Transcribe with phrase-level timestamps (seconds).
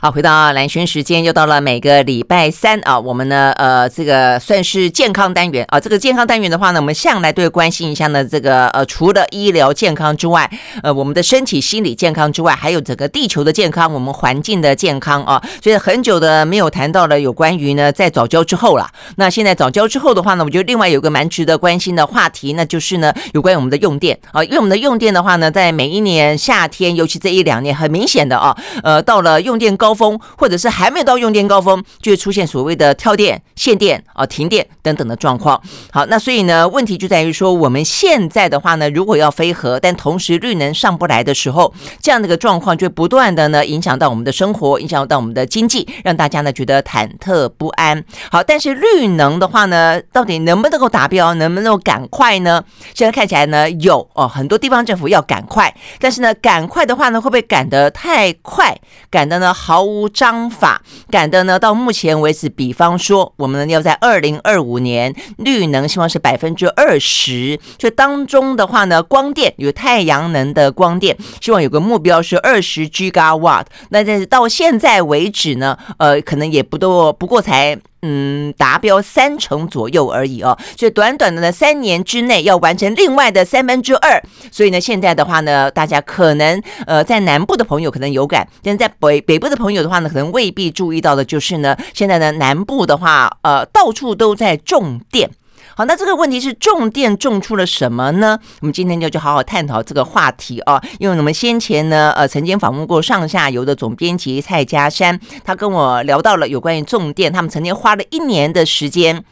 [0.00, 5.80] 好，回到蓝轩时间，又到了每个礼拜三啊，我们呢，呃，这个算是健康单元啊。
[5.80, 10.48] 这个健康单元的话呢，我们向来都会关心一下呢，这个呃，除了医疗健康之外，
[10.84, 15.42] 呃，我们的身体、心理健康之外，还有整个地球的健康，我们环境的健康啊。
[15.60, 18.88] 所以很久的没有谈到了有关于呢，在早教之后了。
[19.16, 24.44] 那现在早教之后的话呢，我觉得另外有个蛮值得关心的话题，那就是呢，有关于我们的用电啊。
[24.44, 29.87] 因为我们的用电的话呢，在每一年夏天，尤其这一两年，很明显的啊，呃，到了用电高。
[29.88, 35.58] 高峰，或者是还没有到用电高峰，就会出现所谓的跳电、限电啊、停电等等的状况。
[35.90, 48.04] 好，那所以呢，问题就在于说，我们现在的话呢，如果要非核，但同时绿能上不来的时候，这样的一个状况就不断的呢影响到我们的生活，影响到我们的经济，让大家呢觉得忐忑不安。
[48.30, 52.62] 好，但是绿能的话呢，到底能不能够达标，能不能够赶快呢？
[52.94, 58.78] 现在看起来呢，有哦，很多地方政府要赶快，但是呢，赶快的话呢，会不会赶得太快？
[59.10, 59.77] 赶得呢好？
[59.78, 61.56] 毫无章法，赶的呢？
[61.56, 73.64] 到目前为止，比方说，我们要在二零二五年绿能希望是百分之二十，就当中的话呢，光电有太阳能的光电，希望有个目标是二十 g 嘎瓦。
[73.90, 77.78] 那但是到现在为止呢，呃，可能也不多，不过才。
[78.02, 95.30] 嗯，达标三成左右而已哦，所以短短的呢三年之内要完成另外的三分之二，所以呢现在的话呢，大家可能呃在南部的朋友可能有感，但是在北北部的朋友的话呢，可能未必注意到的就是呢，现在呢南部的话呃到处都在种电。
[95.78, 98.36] 好，那这个问题是重电种出了什么呢？
[98.62, 109.24] 我们今天就就好好探讨这个话题啊，因为我们先前呢，呃，曾经访问过上下游的总编辑蔡家山，他跟我聊到了有关于重电，他们曾经花了一年的时间。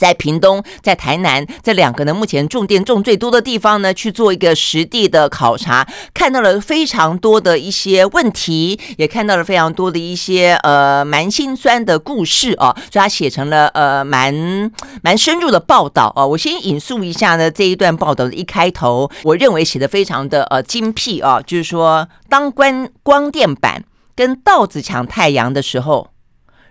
[0.00, 16.24] 在屏东，在台南这两个呢，目前种电种最多的地方呢，去做一个实地的考察，看到了非常多的一些问题，也看到了非常多的一些呃蛮心酸的故事啊，所以他写成了呃蛮蛮深入的报道啊。
[16.24, 23.84] 我先引述一下呢这一段报道的一开头，我认为写的非常的呃精辟啊，就是说当光光电板
[24.16, 26.08] 跟稻子抢太阳的时候，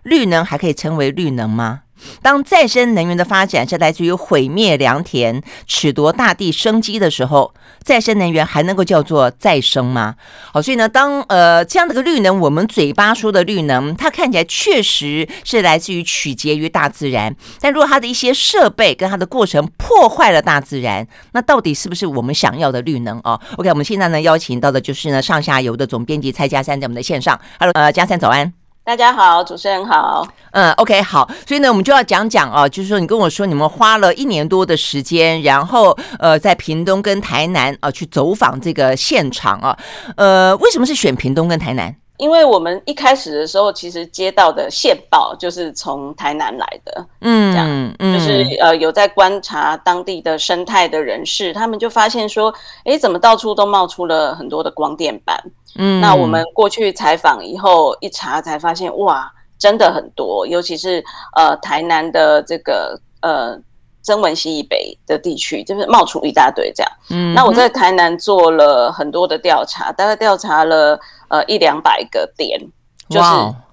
[0.02, 1.82] 绿能还可以称为绿能吗？
[2.22, 10.16] 当再生能源的发展是来自于毁灭良田、褫夺大地生机的时候，再生能源还能够叫做再生吗？
[10.54, 17.36] 好，所以呢，当呃这样的个绿能，我们嘴巴说的绿能，它看起来确实是来自于取决于大自然。
[17.60, 27.40] 但如果它的一些设备跟它的过程破坏了大自然，那到底是不是我们想要的绿能啊？OK，我们现在呢邀请到的就是呢上下游的总编辑蔡家山在我们的线上。
[27.60, 28.59] Hello，呃，家山早安。
[28.90, 30.28] 大家好，主持人好。
[30.50, 31.30] 嗯，OK，好。
[31.48, 39.78] 所以呢，我们就要讲讲哦，就是说，你跟我说你们花了一年多的时间，然后呃，在屏东跟台南啊去走访这个现场啊。
[40.18, 41.96] 呃，为什么是选屏东跟台南？
[42.20, 52.54] 因为我们一开始的时候，其实接到的线报就是从台南来的，嗯，这样，嗯，就是呃有在观察当地的生态的人士，他们就发现说，
[52.84, 55.42] 哎，怎么到处都冒出了很多的光电板？
[55.78, 61.02] 嗯，那我们过去采访以后一查，才发现哇，真的很多，尤其是
[61.38, 63.58] 呃台南的这个呃
[64.02, 66.92] 曾文溪以北的地区，就是冒出一大堆这样。
[67.10, 71.00] 嗯，那我在台南做了很多的调查，大概调查了。
[71.32, 72.60] 呃，一两百个点，
[73.08, 73.30] 就是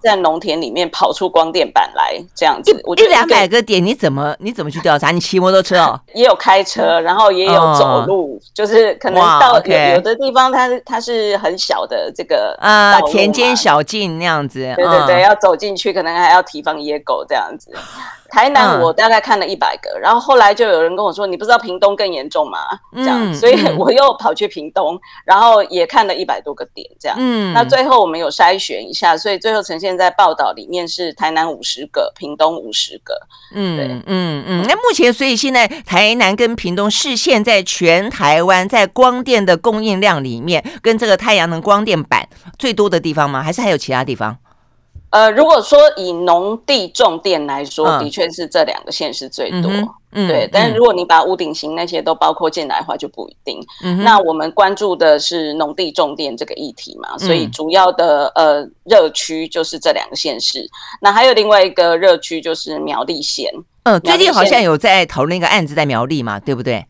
[0.07, 2.71] 在农田里面跑出光电板来这样子。
[2.97, 5.11] 一两百个点，你怎么你怎么去调查？
[5.11, 6.01] 你骑摩托车哦？
[6.15, 14.73] 也有开车，然后也有走路，就是可能到有有的地方，它它是很小的这个啊田间小径那样子。
[14.77, 17.73] 对对对，要走进去，可能还要提防野狗这样子。
[18.29, 22.59] 台南我大概看了一百个，嗯，然后后来就有人跟我说：“你不知道屏东更严重吗？”
[22.93, 27.17] 这样，嗯，所以我又跑去屏东，然后也看了一百多个点，这样。
[27.21, 33.15] 嗯，那最后我们有筛选一下，所以最后呈现在报道里面是台南五十个，屏东五十个。
[33.55, 34.65] 嗯，对，嗯嗯。
[34.67, 43.43] 那目前，所以现在台南跟屏东是现在全台湾在光电的供应量里面，跟这个太阳能光电板最多的地方吗？
[43.43, 44.37] 还是还有其他地方？
[45.17, 50.47] 呃，如果说以农地种电来说，的确是这两个县市最多，嗯嗯、对。
[50.53, 53.59] 但是如果你把屋顶型那些都包括进来的话，就不一定。
[53.83, 60.69] 嗯、那我们关注的是农地重电这个议题嘛，所以主要的呃热区就是这两个县市。
[61.01, 63.51] 那还有另外一个热区就是苗栗县。
[63.85, 66.85] 嗯，最近好像有在讨论一个案子在苗栗嘛，对不对？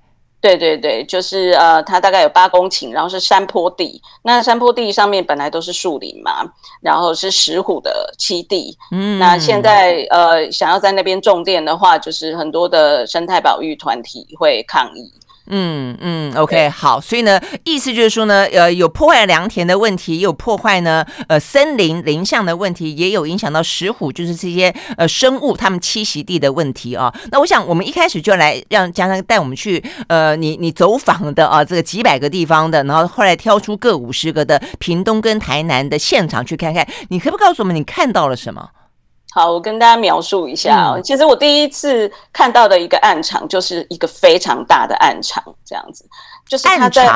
[0.46, 4.00] 对对对，就是呃，它大概有八公顷，然后是山坡地。
[4.22, 6.44] 那山坡地上面本来都是树林嘛，
[6.80, 8.78] 然后是石虎的栖地。
[8.92, 15.12] 嗯，那现在呃，想要在那边种电的话，就是很多的生态保育团体会抗议。
[15.48, 27.14] 嗯嗯，OK，好，所以呢，意思就是说呢，呃，有破坏良田的问题，也有破坏呢，呃，森林林相的问题，也有影响到石虎，就是这些呃生物它们栖息地的问题啊。
[27.30, 38.70] 那我想，我们一开始就来让佳璋带我们去，呃，你你走访的啊，这个几百个地方的，然后后来挑出各五十个的屏东跟台南的现场去看看，你可不可以告诉我们你看到了什么？
[39.36, 40.94] 好，我跟大家描述一下。
[40.94, 46.06] 嗯、其实我第一次看到的一个暗场，就是一个非常大的暗场，这样子，
[46.48, 47.06] 就是它在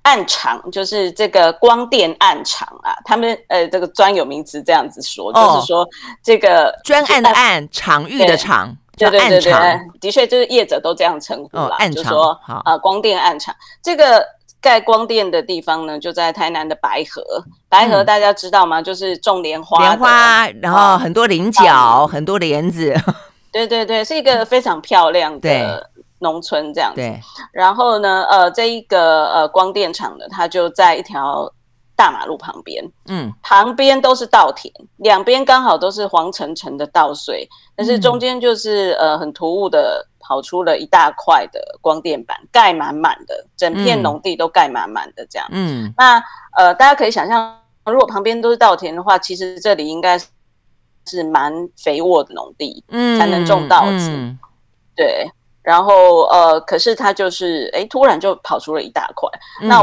[0.00, 2.96] 暗场，就是这个光电暗场啊。
[3.04, 5.86] 他们呃，这个专有名词这样子说，哦、就是说
[6.22, 14.26] 这个专案的案，场域的场，对对对对，的确就是业者都这样称呼啦，哦、就说啊、呃，光电暗场这个。
[14.64, 17.22] 盖光电的地方呢，就在台南的白河。
[17.68, 18.80] 白河大家知道吗？
[18.80, 22.94] 嗯、就是种莲花，莲花，然后很多菱角，嗯、很多莲子。
[23.52, 25.90] 对对对，是一个非常漂亮的
[26.20, 27.02] 农村这样子。
[27.02, 27.20] 对。
[27.52, 31.52] 然后呢，呃，这一个呃光电厂呢，它就在一条
[31.96, 32.84] 大马路旁边。
[33.08, 33.32] 嗯。
[33.42, 40.06] 旁边都是稻田，两边刚好都是黄澄澄的稻穗，但是中间就是、嗯、呃很突兀的。
[40.26, 45.46] 跑出了一大块的光电板，盖满满的，整片农地都盖满满的这样。
[45.50, 46.18] 嗯，那
[46.56, 50.18] 呃，大家可以想象，如果旁边都是稻田的话，其实这里应该
[51.06, 54.08] 是蛮肥沃的农地，嗯，才能种稻子。
[54.08, 54.38] 嗯、
[54.96, 55.30] 对，
[55.60, 59.28] 然后呃，可是它就是，哎，突然就跑出了一大块。
[59.60, 59.82] 嗯、那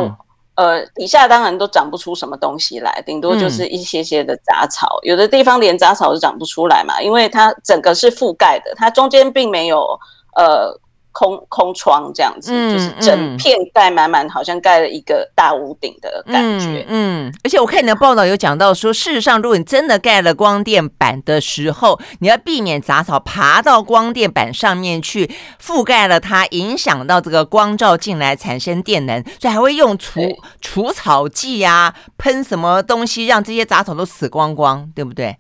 [0.62, 10.00] 呃，底下当然都长不出什么东西来，顶多就是一些些的杂草，嗯、有的地方连杂草都长不出来嘛，因为它整个是覆盖的，它中间并没有。
[10.34, 10.74] 呃，
[11.12, 17.28] 空空窗这样子，嗯、就是整片盖满满，好像盖了一个大屋顶的感觉嗯。
[17.28, 25.30] 嗯，而且我看你的报道有讲到说，事实上，如果你真的盖了光电板的时候，你要避免杂草爬到光电板上面去
[25.62, 30.22] 覆盖了它，影响到这个光照进来产生电能，所以还会用除
[30.62, 35.36] 除草剂啊，喷什么东西让这些杂草都死光光，对不对？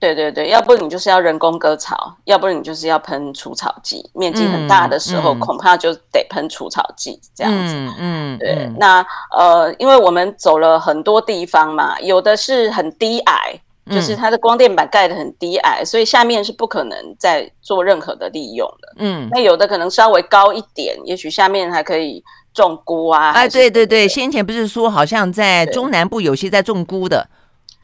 [0.00, 4.02] 对对对，要不你就是要人工割草，要不然你就是要喷除草剂。
[4.14, 7.74] 面积很大的时候，嗯嗯、恐怕就得喷除草剂这样子。
[7.74, 8.54] 嗯，嗯对。
[8.64, 9.04] 嗯、那
[9.36, 13.60] 呃，因为我们走了很多地方嘛，有的是很低矮，
[13.90, 18.94] 就是它的光电板盖得很低矮，所以下面是不可能再做任何的利用的。
[18.96, 19.28] 嗯。
[19.30, 22.24] 那有的可能稍微高一点，也许下面还可以
[22.54, 23.32] 种菇啊。
[23.32, 27.28] 哎，对对对，先前不是说好像在中南部有些在种菇的。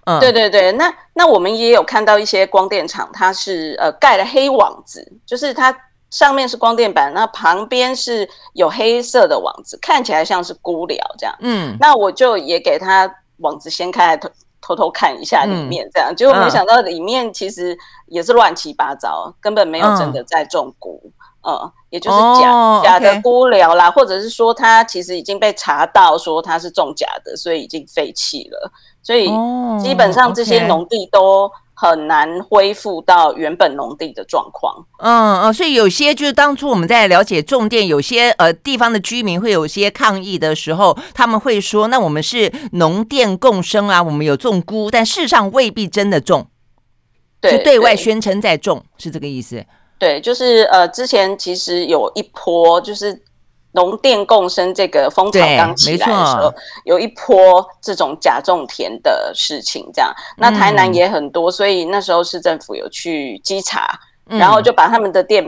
[0.06, 5.76] 嗯、对对对，那那我们也有看到一些光电厂，它是呃盖了黑网子，就是它
[6.10, 11.36] 上面是光电板，那旁边是有黑色的网子，看起来像是菇寮这样。
[11.40, 14.30] 嗯，那我就也给它网子掀开来偷
[14.62, 17.76] 偷偷看一下里面，这样，嗯、结果没想到里面其实
[18.06, 21.12] 也是乱七八糟，根本没有真的在种菇，嗯，
[21.46, 28.72] 嗯，也就是假、哦、假的菇寮啦或者是说它其实已经被查到说它是种假的，所以已经废弃了。
[29.02, 29.26] 所以
[29.81, 34.84] 基本上这些农地都很难恢复到原本农地的状况。
[34.98, 46.49] 嗯嗯，所以有些就是当初我们在了解种电，有些呃地方的居民会有些抗议的时候，他们会说：“那我们是农电共生啊，我们有种菇，但事实上未必真的种。”
[47.40, 49.64] 对，就对外宣称在种，是这个意思。
[49.98, 53.22] 对，就是呃，之前其实有一波就是。
[53.72, 56.50] 农电共生这个风潮刚起来的时候，
[56.87, 60.10] 有一波这种假种田的事情，这样。
[60.38, 63.87] 那台南也很多，所以那时候市政府有去稽查，
[64.25, 65.44] 然后就把他们的电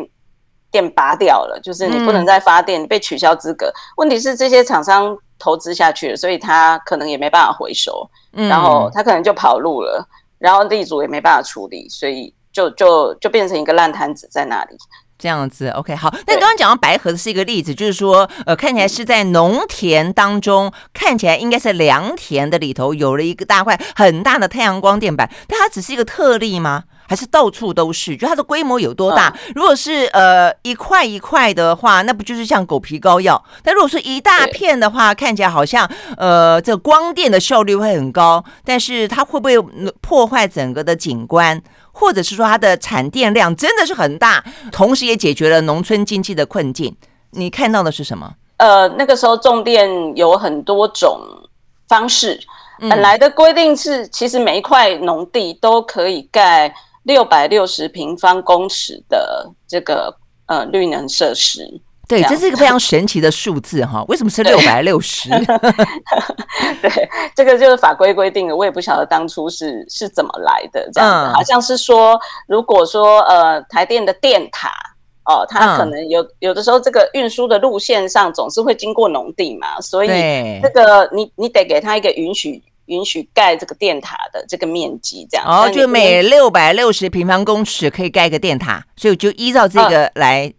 [0.70, 3.72] 电拔掉了，就是你不能再发电，你被取消资格。
[3.96, 10.06] 问题是这些厂商投资下去了，所以他可能也没办法回收，然后他可能就跑路了，
[10.36, 14.76] 然后地主也没办法处理，所以就就就变成一个烂摊子在那里。
[15.16, 16.12] 这样子，OK，好。
[16.26, 26.84] 那刚刚讲到白河的是一个例子，就是说，呃，看起来是在农田当中，看起来应该是良田的里头有了一个大块很大的太阳光电板，但它只是一个特例吗？
[27.08, 28.16] 还是到处都是？
[28.16, 29.34] 就它的规模有多大？
[29.56, 33.42] 如果是呃一块一块的话，那不就是像狗皮膏药？
[33.64, 39.58] 但如果是一大片的话，看起来好像呃这光电的效率会很高，但是它会不会
[40.00, 41.60] 破坏整个的景观？
[41.98, 46.96] 或者是说它的产电量真的是很大，同时也解决了农村经济的困境。
[47.32, 48.32] 你看到的是什么？
[48.58, 51.20] 呃，那个时候种电有很多种
[51.88, 52.38] 方式。
[52.80, 61.80] 本来的规定是，其实每一块农地都可以盖六百六十平方公尺的这个呃绿能设施。
[62.08, 64.02] 对，这是一个非常神奇的数字哈！
[64.08, 65.28] 为什么是六百六十？
[66.80, 71.30] 对，这个就是法规规定的，我也不晓得当初是是怎么来的这样子。
[71.30, 74.70] 嗯、好像是说，如果说呃台电的电塔
[75.26, 80.08] 哦，它可能有、嗯、有的时候这个运输的路线上总是会经过农地嘛，所以
[80.62, 90.50] 这个你你得给他一个允许允许盖这个电塔的这个面积，这样哦，就每六百六十平方公尺可以盖一个电塔，所以就依照这个来。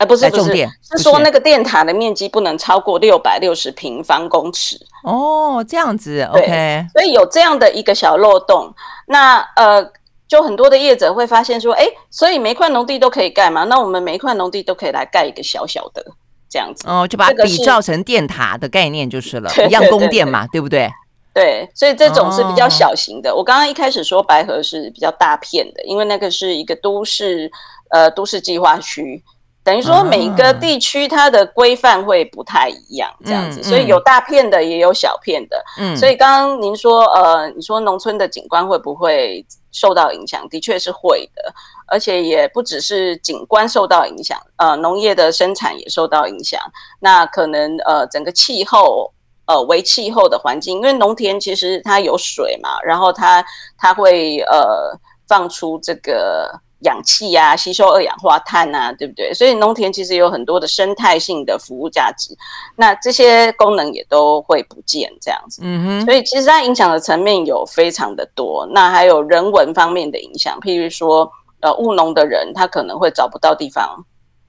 [0.00, 4.80] 嗯呃，不是不是，是说那个电塔的面积不能超过六百六十平方公尺。
[5.04, 6.86] 哦，这样子，OK。
[6.94, 8.74] 所以有这样的一个小漏洞，
[9.08, 9.86] 那呃，
[10.26, 13.64] 就很多的业者会发现说，哎，所以每一块农地都可以盖嘛？
[13.64, 16.02] 那我们每一块农地都可以来盖一个小小的
[16.48, 16.88] 这样子。
[16.88, 20.90] 哦，就把它比照成电塔的概念就是了， 一样供电嘛，对不对？
[21.34, 23.36] 对，所以这种是比较小型的。
[23.36, 27.50] 我刚刚一开始说白河是比较大片的，因为那个是一个都市
[27.90, 29.22] 呃都市计划区。
[29.62, 35.64] 等于说每个地区它的规范会不太一样，这样子，所以有大片的也有小片的。
[35.78, 40.48] 嗯，所以刚刚您说，呃，你说农村的景观会不会受到影响？
[40.48, 41.54] 的确是会的，
[41.86, 46.58] 而且也不只是景观受到影响，呃，农业的生产也受到影响。
[46.98, 49.12] 那可能呃，整个气候，
[49.44, 53.44] 呃，为气候的环境，因为农田其实它有水嘛，然后它
[53.76, 54.98] 它会呃
[55.28, 56.50] 放出这个。
[56.80, 59.32] 氧气啊，吸收二氧化碳啊，对不对？
[59.34, 62.34] 所以农田其实有很多的生态性的服务价值，
[62.76, 65.60] 那这些功能也都会不见这样子。
[65.64, 66.04] 嗯哼。
[66.06, 74.04] 所以其实它影响的层面有非常的多，那还有人文方面的影响，譬如说，呃，务农的人他可能会找不到地方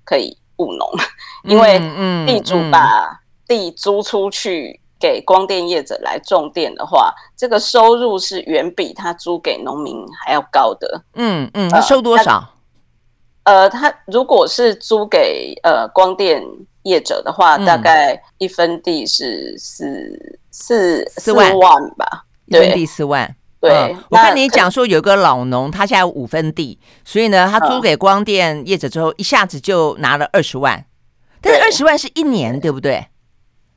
[0.05, 0.89] 可以务农，
[1.43, 1.79] 因为
[2.25, 4.79] 地主把地租出去。
[5.01, 11.03] 给光电业者来种电的话，这个收入是远比他租给农民还要高的。
[11.15, 12.47] 嗯嗯，他收多少？
[13.43, 16.41] 呃，他如果是租给呃光电
[16.83, 21.51] 业者的话，嗯、大概一分地是四四四万
[21.97, 22.25] 吧？
[22.45, 23.35] 一分地四万。
[23.59, 30.85] 对，嗯、我看你讲说有个老农，他现在有五分地，所以呢，他租给光电业者之后，一下子就拿了二十万。
[31.41, 33.07] 但是二十万是一年，对，对不对？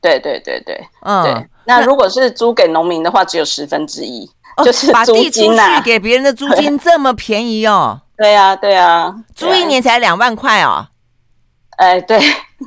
[0.04, 1.48] 对对对对，嗯，对。
[1.64, 7.98] 那如果是租给农民的话，只有十分之一，哦、就是把地租去给别人的租金这么便宜哦？
[8.18, 10.86] 对啊，对啊，租一年才两万块哦。
[11.78, 12.20] 哎，对。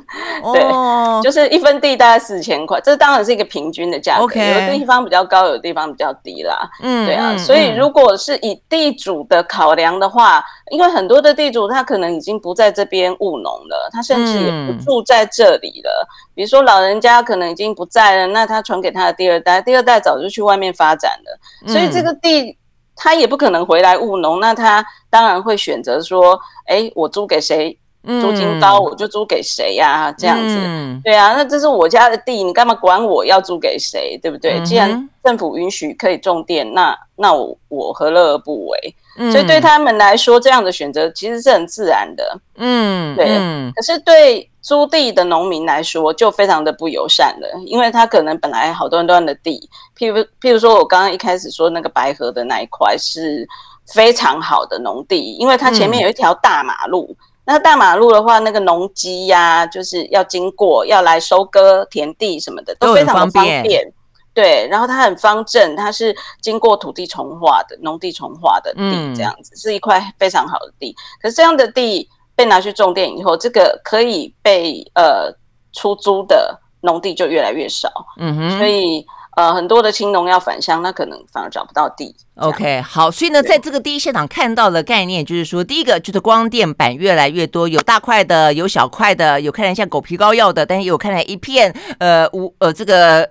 [0.52, 6.68] 对，就是一分地大概四千块，这当然是一个平均的价格.有的地方比较高，有的地方比较低啦。
[6.82, 16.06] 嗯，对啊，所以如果是以地主的考量的话，因为很多的地主他可能已经不在这边务农了，他甚至也不住在这里了。
[16.06, 22.56] 嗯、比如说老人家可能已经不在了，那他传给他的第二代，第二代早就去外面发展了，所以这个地
[22.96, 27.78] 他也不可能回来务农，那他当然会选择说，哎，我租给谁？
[28.20, 30.12] 租金高，我就租给谁呀、啊？
[30.16, 34.18] 这样子，嗯、对啊，那这是我家的地，你干嘛管我要租给谁？
[34.22, 34.58] 对不对？
[34.58, 38.94] 嗯、既然政府允许可以种电，那那我我何乐而不为？
[39.18, 42.40] 嗯、所以对他们来说，这样的选择其实是很自然的。
[42.56, 43.26] 嗯，对。
[43.28, 53.46] 嗯、可是对租地的农民来说，就非常的不友善了，因为他可能本来好端端的地，譬如譬如说我刚刚一开始说那个白河的那一块是
[53.92, 57.06] 非常好的农地，因为它前面有一条大马路。
[57.10, 63.90] 嗯那大马路的话，那个农机呀，就是要经过，要来收割田地什么的，都非常的方便。
[64.34, 70.94] 对，然后它很方正，它是经过土地重化的农地重化的地，这样子、嗯、是一块非常好的地。
[71.22, 75.34] 可是这样的地被拿去种电以后，这个可以被呃
[75.72, 77.90] 出租的农地就越来越少。
[78.18, 79.06] 嗯哼，所以。
[79.38, 82.12] 呃，很多的青农要返乡，那可能反而找不到地。
[82.34, 93.30] OK，好，所以呢，在这个第一现场看到的概念，就是说，第一个就是光电板越来越多，有大块的，有小块的，有看起来像狗皮膏药的，但是有看起来一片呃无呃这个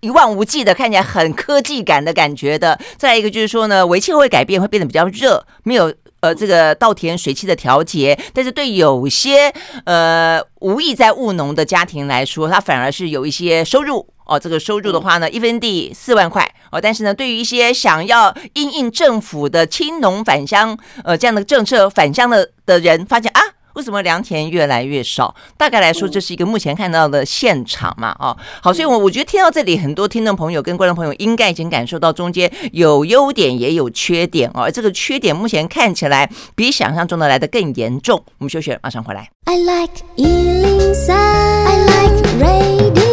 [0.00, 2.78] 一望无际的，看起来很科技感的感觉的。
[2.96, 5.92] 再来一个就是说呢，微气候会改变，会变得比较热，没有
[6.22, 9.52] 呃这个稻田水汽的调节，但是对有些
[9.84, 14.08] 呃无意在务农的家庭来说，他反而是有一些收入。
[14.24, 16.80] 哦，这个收入的话呢，一分地四万块哦。
[16.80, 23.40] 但是呢，对于一些想要因应政府的青农返乡呃这样的政策返乡的的人，发现啊，
[23.74, 25.34] 为什么良田越来越少？
[25.56, 28.14] 大概来说，这是一个目前看到的现场嘛。
[28.18, 34.62] 哦，好，所以我我觉得听到这里，很多听众朋友跟观众朋友应该已经感受到中间有优点也有缺点哦。
[34.62, 38.22] 而这个缺点目前看起来比想象中的来的更严重。
[38.38, 39.30] 我们休息，马上回来。
[39.44, 43.11] I like 103, I like radio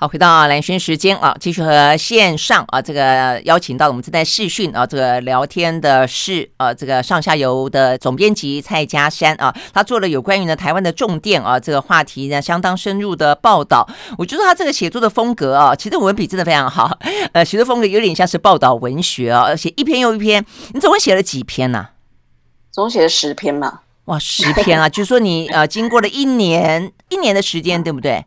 [0.00, 13.88] 好，回到蓝轩时间啊，继续和线上啊这个邀请到我们正在视讯啊这个聊天的是啊这个上下游的总编辑蔡家山啊，他做了有关于呢台湾的重电啊这个话题呢相当深入的报道。
[14.16, 16.96] 我觉得他这个写作的风格啊，其实文笔真的非常好，
[17.34, 20.46] 呃，写作风格有点像是报道文学啊，而且一篇又一篇。
[20.74, 21.88] 你总共写了几篇呢？
[22.70, 23.80] 总共写了十篇嘛。
[24.04, 28.24] 哇，十篇啊，就是说你呃，经过了一年一年的时间， 对不对？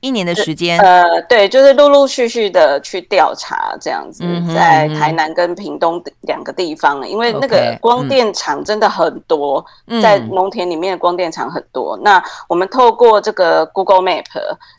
[0.00, 11.96] 一年的时间，呃，对，就是陆陆续续的去调查这样子，嗯、在台南跟屏东两个地方，嗯、因为那个光电厂真的很多，嗯、在农田里面的光电厂很多。
[11.96, 14.24] 嗯、那我们透过这个 Google Map，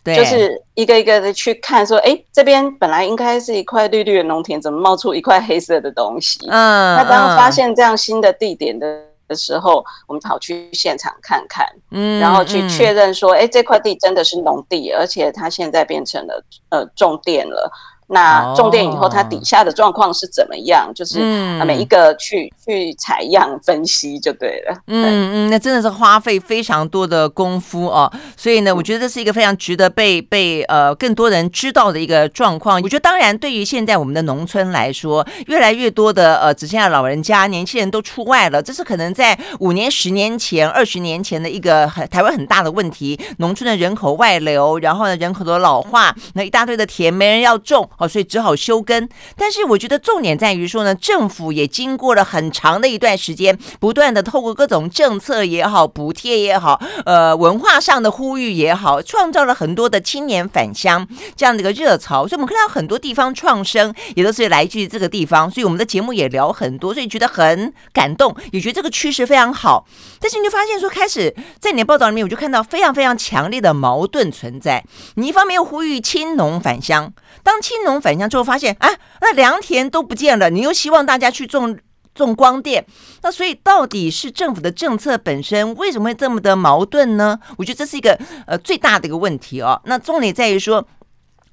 [0.03, 6.39] 对就是一个一个的去看，说，哎，这边本来应该是一块绿绿的农田，怎么冒出一块黑色的东西？
[6.49, 9.08] 嗯，那当发现这样新的地点的。
[9.29, 17.71] 的时候，我们跑去现场看看，嗯，然后去确认说，哎、嗯，这块地真的是农地，而且它现在变成了呃种电了。
[18.11, 20.91] 那种电以后，它底下的状况是怎么样？
[20.95, 21.19] 就是
[21.65, 24.75] 每一个去去采样分析就对了。
[24.87, 28.11] 嗯嗯，那真的是花费非常多的功夫哦。
[28.35, 32.81] 所以呢，我觉得这是一个非常值得被被呃更多人知道的一个状况。
[32.81, 43.19] 我觉得当然，对于现在我们的农村来说，越来越多的呃只剩下老人家、年轻人都出外了，这是可能在五年、十年前、二十年前的一个很台湾很大的问题。
[43.37, 47.87] 农村的人口外流，然后呢，人口的老化，那一大堆的田没人要种。
[47.99, 49.07] 哦，所以只好休耕。
[49.37, 62.27] 但是我觉得重点在于说呢，政府也经过了很长的一段时间，不断的透过各种政策也好、补贴也好、呃文化上的呼吁也好，创造了很多的青年返乡这样的一个热潮。
[62.27, 65.49] 所以我们看到很多地方创生也都是来自于这个地方。
[65.49, 69.85] 所以我们的节目也聊很多，所以觉得很感动，也觉得这个趋势非常好。
[70.19, 74.83] 但是你就发现说，开始在你的报道里面，我就看到非常非常强烈的矛盾存在。
[75.15, 78.89] 你一方面又呼吁青农返乡，当青农返乡之后发现，啊，
[79.21, 81.77] 那良田都不见了，你又希望大家去种
[82.13, 82.85] 种光电，
[83.21, 87.39] 那所以到底是政府的政策本身为什么会这么的矛盾呢？
[87.57, 89.81] 我觉得这是一个呃最大的一个问题哦。
[89.85, 90.85] 那重点在于说。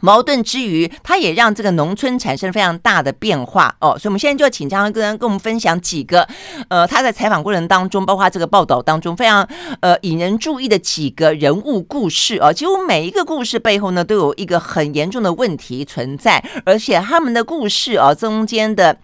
[0.01, 3.75] 矛盾之余，它也让这个农村产生非常大的变化。
[3.81, 6.27] 哦，所以我们现在就要请张跟跟我们分享几个，
[6.69, 9.47] 呃，他在采访过程当中，包括这个报道当中非常
[9.81, 12.39] 呃引人注意的几个人物故事。
[12.41, 18.97] 哦，几乎每一个故事背后呢都有一个很严重的问题存在，而且他们的故事哦中间的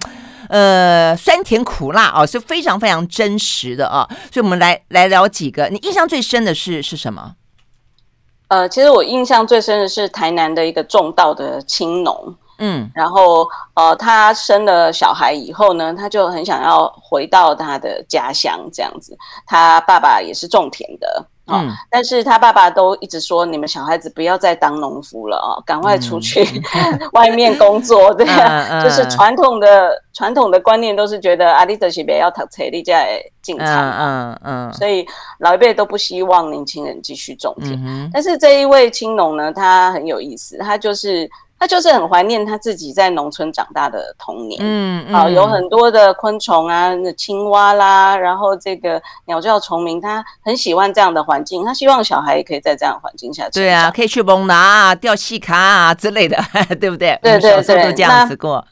[0.49, 7.34] 呃酸甜苦辣哦是非常非常真实的啊，所以我们来来聊几个，你印象最深的是是什么？
[8.52, 19.17] 呃，其实我印象最深的是台南的一个种稻的青农，嗯，然后呃，他生了小孩以后呢，他就很想要回到他的家乡这样子。
[19.47, 21.25] 他爸爸也是种田的。
[21.52, 26.45] 嗯，但是他爸爸都一直说，你们小孩子不要再当农夫了哦，赶快出去
[27.12, 35.06] 外面工作， 对呀，就是传统的传统的观念都是觉得阿里德西别要读册，你在进厂，嗯嗯，所以
[35.38, 38.10] 老一辈都不希望年轻人继续种田。
[38.12, 41.28] 但是这一位青农呢，他很有意思，他就是。
[41.62, 53.48] 他就是很怀念他自己在农村长大的童年，嗯，嗯，啊，有很多的昆虫啊，青蛙啦，然后这个鸟叫虫鸣，他很喜欢这样的环境，他希望小孩也可以在这样的环境下。
[53.50, 56.36] 对啊，可以去蒙拿啊、钓细卡啊之类的，
[56.80, 57.16] 对不对？
[57.22, 58.64] 对对对，都这样子过。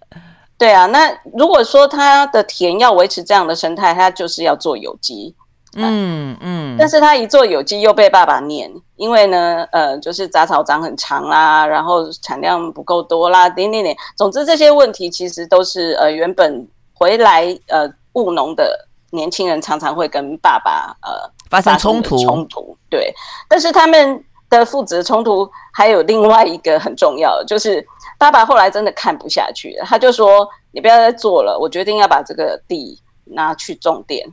[0.58, 5.36] 对啊，那如果说他的田要维持这样的生态，他就是要做有机。
[5.76, 22.18] 嗯嗯，但是他一做有机又被爸爸念，因为呢，呃，就是杂草长很长啦，然后产量不够多啦，点点点，总之这些问题其实都是呃原本回来呃务农的年轻人常常会跟爸爸呃发生冲突。
[22.18, 23.14] 冲突，对，
[23.48, 27.86] 但是他们的父子冲突还有另外一个很重要的，就是
[28.18, 34.28] 爸爸后来真的看不下去了，他就说你不要再做了，我决定要把这个地拿去种电。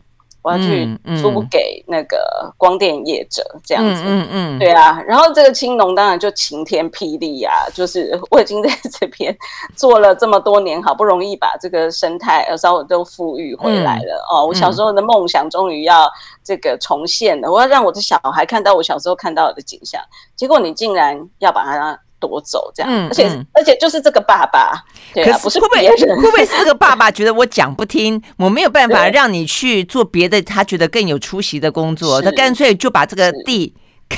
[0.48, 2.18] 我要去租给那个
[2.56, 4.98] 光电业者，这样子，嗯嗯，嗯对啊。
[5.06, 9.36] 然后这个青农当然就晴天霹雳啊，就是我已经在这边
[9.76, 14.48] 做了这么多年，好不容易把这个生态呃稍微都富裕回来了、嗯、哦。
[14.48, 16.10] 我小时候的梦想终于要
[16.42, 20.02] 这个重现了，我要让我的小孩看到我小时候看到的景象。
[20.38, 22.00] 结果你竟然要把它。
[22.20, 33.76] 夺走这样，嗯、而且、嗯、而且就是这个爸爸，对啊，可是会不会会不会是这个爸爸觉得我讲不听，我没有办法让你去做别的，他觉得更有出息的工作，他干脆就把这个地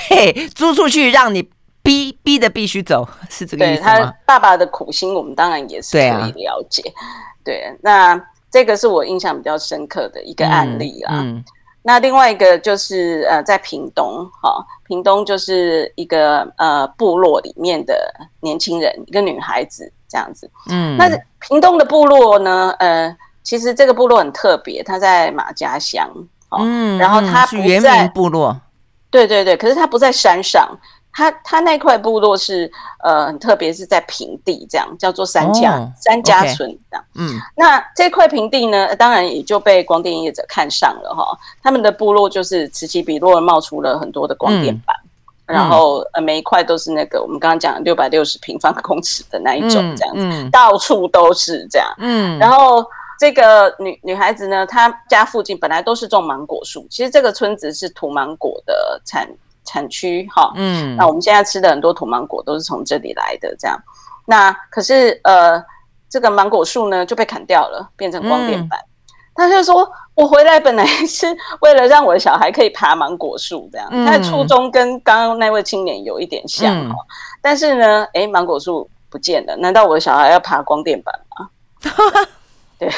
[0.10, 1.50] 给 租出去，让你
[1.82, 3.88] 逼逼的必须走，是这个意思吗？
[3.88, 6.82] 他爸爸的苦心，我们当然也是可以了解。
[7.44, 11.26] 对，啊、对，那这个是我印象比较深刻的一个案例啦。
[11.82, 20.50] 那另外一个就是呃，在屏东哈、哦，屏东就是一个呃部落里面的年轻人，一个女孩子这样子。
[20.70, 26.10] 嗯，那屏东的部落呢，呃，其实这个部落很特别，它在马家乡。
[26.50, 28.60] 哦、嗯，然后它不在部落。
[29.12, 30.70] 对对对，可是它不在山上，
[31.12, 32.72] 他他那块部落是
[33.04, 37.06] 呃很特别，是在平地，这样叫做三家、哦、三家村这样。
[37.16, 41.38] 嗯，那这块平地呢，当然也就被光电业者看上了哈。
[41.62, 44.96] 他们的部落就是此起彼落冒出了很多的光电板，
[45.48, 51.92] 嗯、然后呃每一块都是那个我们刚刚讲六百六十平方公尺的那一种这样子，嗯嗯、到处都是这样。
[51.98, 52.86] 嗯，然后
[53.20, 59.28] 这个女女孩子呢，她家附近本来都是种芒果树，其实这个村子是土芒果的产。
[59.70, 63.78] 产区哈，嗯，那我们现在吃的很多土芒果都是从这里来的，这样。
[64.26, 65.64] 那可是呃，
[66.10, 68.80] 这个芒果树呢就被砍掉了，变成光电板。
[68.80, 68.90] 嗯、
[69.36, 71.28] 他就说，我回来本来是
[71.62, 73.88] 为了让我的小孩可以爬芒果树，这样。
[73.92, 77.06] 嗯、他的初衷跟刚刚那位青年有一点像哈，嗯、
[77.42, 81.50] 但是呢，哎，芒果树不见了，难道我的小孩要爬光电板吗？
[82.80, 82.90] 对，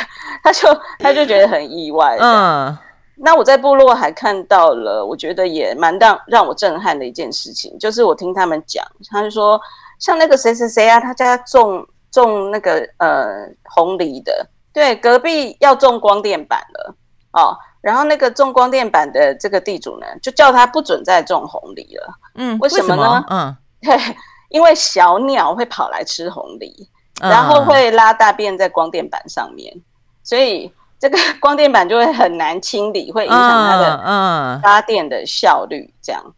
[0.43, 2.77] 他就他就觉得很意外，嗯。
[3.23, 9.61] 那我在部落还看到了，我觉得也蛮让让我震撼的一件事情，就是我听他们讲，他就说
[9.99, 16.95] 像那个谁谁谁啊，他家种种那个呃红梨的，对，隔壁要种光电板了
[17.33, 23.23] 哦，然后那个种光电板的这个地主呢，就叫他不准再种红梨了，嗯，为什么呢？
[23.29, 23.95] 嗯，对，
[24.49, 26.89] 因为小鸟会跑来吃红梨，
[27.21, 29.79] 然后会拉大便在光电板上面，
[30.23, 30.73] 所以。
[31.01, 35.91] 这个光电板就会很难清理，会影响它的发电的效率。
[35.99, 36.33] 这样，嗯嗯、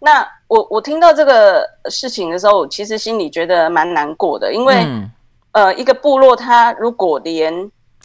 [0.00, 5.10] 那我我听到这个事情的时候，其实心里觉得蛮难过的，因为、嗯、
[5.52, 7.50] 呃，一个部落它如果连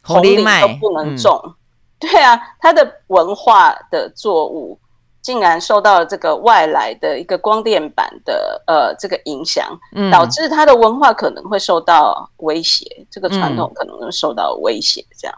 [0.01, 1.53] 红藜都不能种，嗯、
[1.99, 4.79] 对啊，它的文化的作物
[5.21, 15.37] 竟然受到了这个外来的一个光电板的呃这个影响，嗯、导致它的文化可能会受到威胁，这个传统可能会受到威胁，这样。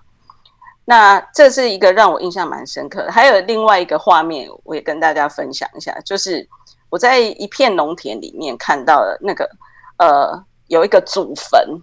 [0.85, 6.45] 那这是一个让我印象蛮深刻的，还有另外一个画面，我也跟大家分享一下，就是
[6.89, 9.49] 我在一片农田里面看到了那个
[9.97, 11.81] 呃，有一个祖坟，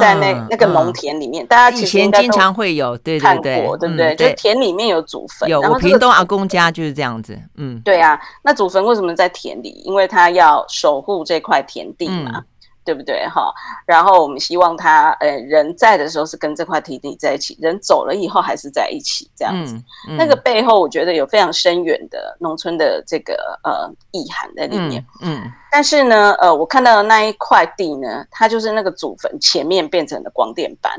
[0.00, 4.14] 在那、嗯、那个农田里面，嗯、大家以前经常会有对对对，对不对？
[4.14, 5.60] 就田里面有祖坟，有。
[5.60, 8.18] 我屏东阿公家就是这样子，嗯，对啊。
[8.42, 9.82] 那祖坟为什么在田里？
[9.84, 12.42] 因为他要守护这块田地嘛。
[12.80, 13.52] 嗯对不对哈？
[13.86, 19.74] 然后我们希望他呃人在的时候是跟这块田地在一起，人走了以后还是在一起这样子。
[19.74, 25.04] 嗯嗯、那个背后我觉得有非常深远的农村的这个呃意涵在里面。
[25.20, 25.40] 嗯。
[25.44, 30.92] 嗯但是呢，呃，我看到的那一块地呢，它就是那个祖坟前面变成了光电板，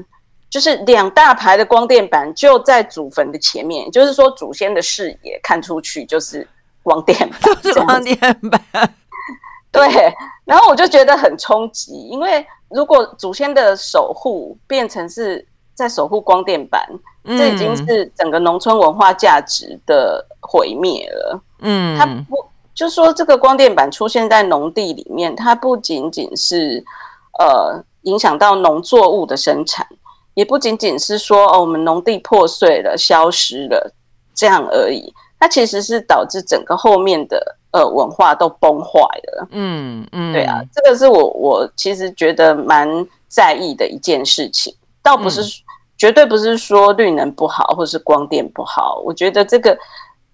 [0.49, 6.47] 就是两大排的光电板就在祖坟的前面，就是说祖先的视野看出去就是
[6.83, 8.17] 光电板， 就是光电
[8.49, 8.95] 板。
[9.73, 16.85] 对，然后我就觉得很冲击，因为如果祖先的守护变成是在守护光电板，
[17.23, 21.41] 嗯、这已经是整个农村文化价值的毁灭了。
[21.59, 22.35] 嗯，它不
[22.75, 26.83] 就说这个光电板出现在农地里面，它不仅仅是
[27.39, 29.87] 呃影响到农作物的生产，
[30.33, 33.93] 也不仅仅是说哦我们农地破碎了、消失了
[34.35, 37.57] 这样而已，它其实是导致整个后面的。
[37.71, 39.47] 呃，文化都崩坏了。
[39.51, 42.87] 嗯嗯，对啊，这个是我我其实觉得蛮
[43.27, 45.63] 在意的一件事情，倒不是、嗯、
[45.97, 49.01] 绝对不是说绿能不好，或是光电不好。
[49.05, 49.77] 我觉得这个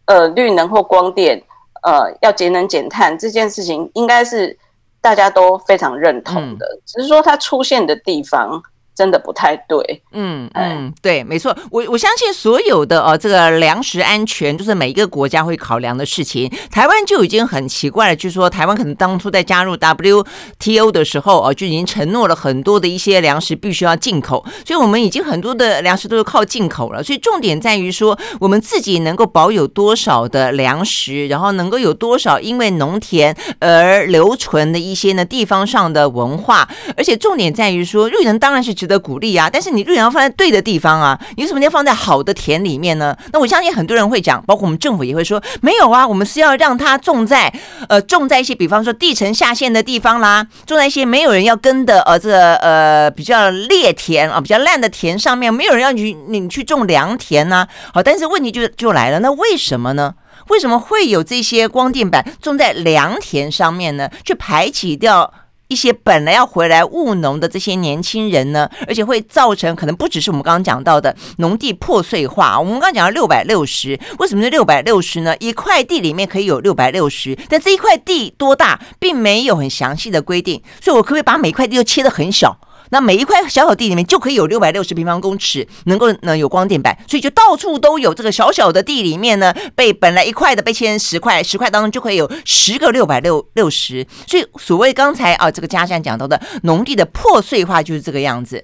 [0.06, 1.42] 呃，绿能或光电
[1.84, 4.58] 呃，要节能减碳这件事情，应该是
[5.00, 8.62] 大家都非常认同的，嗯、只是说它出现的地方。
[8.98, 16.52] 真的不太对，嗯嗯，对，没错，我我相信所有的呃这个粮食安全，就是每一个国家会考量的事情。
[16.72, 27.04] 台湾就已经很奇怪了，就是说台湾可能当初在加入 WTO 的时候，呃，就已经承诺了很多的一些粮食必须要进口，所以我们已经很多的粮食都是靠进口了。
[27.04, 43.16] 所以重点在于说，我们自己能够保有多少的粮食，然后能够有多少因为农田而留存的一些呢地方上的文化，而且重点在于说，绿能当然是的鼓励啊，但是你绿能要放在对的地方啊，你为什么要放在好的田里面呢？
[43.34, 47.54] 那我相信很多人会讲，包括我们政府也会说，没有啊，我们是要让它种在
[47.90, 57.68] 呃种在一些，比方说地层下陷的地方啦，种在一些没有人要耕的呃这呃比较劣田啊，比较烂的田上面，没有人要你你去种良田呢、啊。
[57.94, 60.14] 好，但是问题就就来了，那为什么呢？
[60.50, 64.10] 为什么会有这些光电板种在良田上面呢？
[64.24, 65.34] 去排挤掉？
[65.68, 72.60] 一些本来要回来务农的这些年轻人呢，而且会造成可能不只是我们刚刚讲到的农地破碎化。
[72.60, 75.36] 我们刚刚讲到六百六十，为什么是六百六十呢？
[75.40, 80.62] 一块地里面可以有六百六十，但这一块地多大，并没有很详细的规定。
[80.82, 82.58] 所以，我可不可以把每块地都切得很小？
[82.90, 94.06] 那每一块小小地里面就可以有六百六十平方公尺能够呢有光电板，所以就到处都有这个小小的地里面呢，被本来一块的被切成十块，十块当中就可以有十个六百六六十。
[94.26, 98.64] 所以所谓刚才啊这个嘉善讲到的农地的破碎化就是这个样子。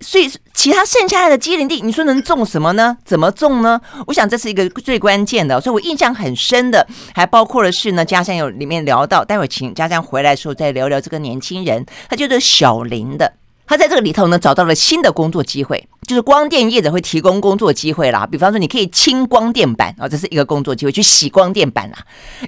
[0.00, 2.96] 所以其他剩下来的机林地，你说能种什么呢？
[3.04, 3.80] 怎么种呢？
[4.08, 5.60] 我想这是一个最关键的。
[5.60, 13.32] 所以我印象很深的，还包括了是呢，嘉善有里面聊到，待会请嘉善回来的时候再聊聊这个年轻人，他就是小林的，
[13.66, 18.26] 他在这个里头呢找到了新的工作机会，就是光电业者会提供工作机会啦。
[18.26, 21.98] 比方说你可以清光电板啊，这是一个工作机会，去洗光电板啦。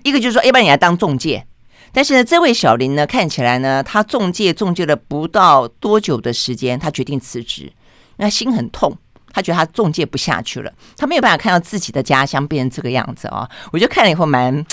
[0.04, 1.44] 一个就是说，要不然你来当中介。
[1.90, 7.72] 但是呢，这位小林呢，看起来呢，他中介中介了不到多久的时间，他决定辞职，
[8.18, 8.94] 那心很痛，
[9.32, 13.50] 他觉得他中介不下去了，他没有办法看到自己的家乡变成这个样子啊、哦！
[13.72, 14.64] 我就看了以后蛮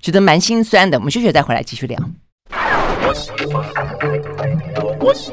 [0.00, 0.96] 觉得蛮心酸的。
[0.96, 1.98] 我们休息再回来继续聊。
[5.04, 5.28] Push.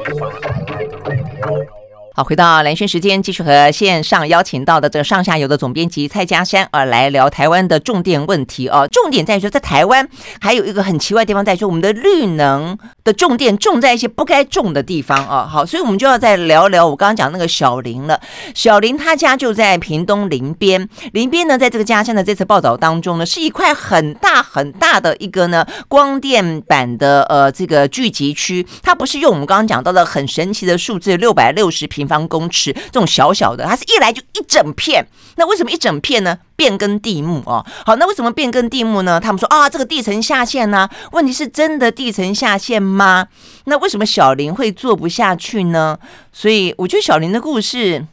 [2.14, 8.86] 好，回到蓝轩时间，继续和线上邀请到的这个上下游的总编辑蔡佳珊啊，来聊台湾的种电问题哦。
[8.92, 10.06] 重点在于说，在台湾
[10.42, 15.48] 还有一个很奇怪的地方，在于说我们的绿能的种电种在一些不该种的地方啊。
[15.50, 18.20] 好，所以我们就要再聊聊我刚刚讲那个小林了。
[18.54, 32.01] 小林他家就在屏东林边，林边呢，在这个家乡的这次报道当中呢，是一块很大很大的一个呢光电板的呃这个聚集区，它不是用我们刚刚讲到的很神奇的数字六百六十平。
[32.02, 35.06] 平方公尺这种小小的，它是一来就一整片。
[35.36, 36.36] 那为什么一整片呢？
[36.56, 37.64] 变更地目哦。
[37.86, 39.20] 好，那为什么变更地目呢？
[39.20, 40.90] 他们说啊，这个地层下陷呢？
[41.12, 43.28] 问题是真的地层下陷吗？
[43.66, 45.98] 那为什么小林会做不下去呢？
[46.34, 48.06] 所以我觉得小林的故事，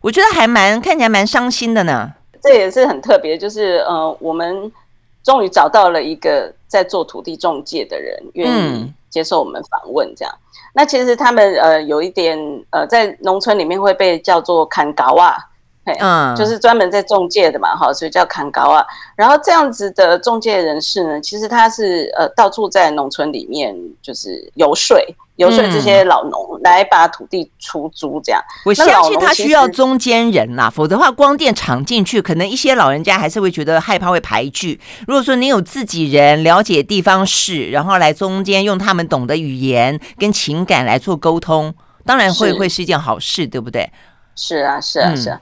[0.00, 2.12] 我觉得还蛮看起来蛮伤心的呢。
[2.40, 4.70] 这也是很特别，就是呃，我们
[5.24, 10.34] 终于找到了一个在做土地中介的人，愿意接受我们访问，这样。
[10.74, 12.38] 那其实他们呃有一点
[12.70, 15.36] 呃在农村里面会被叫做砍高啊，
[16.00, 18.84] 嗯，就是专门在中介的嘛，哈，所以叫砍高啊。
[19.16, 24.96] 然后这样子的中介人士呢，其实他是呃到处在农村里面就是游说。
[25.36, 28.42] 游说这些老农来把土地出租，这样。
[28.64, 34.80] 我相信他需要中间人啦，否则的话，光电厂进去，可能一些老人家还是会觉得害怕，会排拒。
[35.06, 41.72] 如果说你有自己人了解地方事，然后来中间用他们懂的语言跟情感来做沟通，
[42.04, 43.88] 当然会会是一件好事，对不对？
[44.34, 45.38] 是啊，是啊，是啊。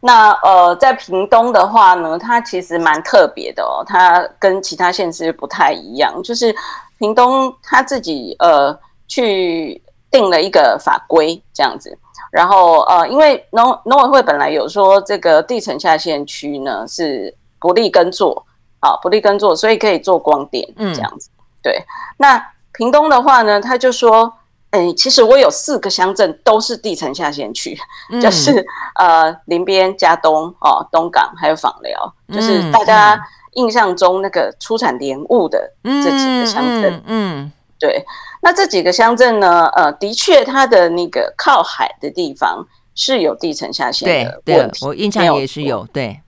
[0.00, 6.54] 那呃，在屏东的话呢，它其实蛮特别的哦，它跟其他县市不太一样，就是
[6.98, 8.78] 屏东它自己呃。
[9.10, 11.96] 去定了一个法规这样子，
[12.30, 18.44] 然后呃，因为农农委会本来有说这个地层下陷区呢是不利耕作
[18.80, 21.30] 啊，不利耕作，所以可以做光电这样子。
[21.38, 21.82] 嗯、对，
[22.18, 22.38] 那
[22.74, 24.30] 屏东的话呢，他就说，
[24.70, 27.78] 哎，其实我有四个乡镇都是地层下陷区，
[28.10, 28.64] 嗯、就是
[28.96, 33.20] 呃林边、加东哦、东港还有访寮，就是大家
[33.52, 37.02] 印象中那个出产莲雾的这几个乡镇。
[37.06, 37.42] 嗯。
[37.42, 38.04] 嗯对，
[38.42, 39.68] 那这几个乡镇呢？
[39.68, 44.80] 呃，的确，它的那个靠海的地方是有地层下陷的问题。
[44.80, 45.86] 对，对，我印象也是有。
[45.92, 46.20] 对，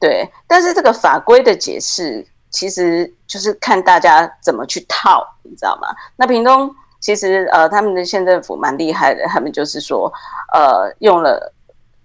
[0.00, 5.86] 对，但是这个法规的解释，其实就是看大家怎么去套，你知道吗？
[6.16, 6.68] 那屏东
[7.00, 10.12] 其实呃，他们的县政府蛮厉害的，他们就是说，
[10.52, 11.52] 呃，用了。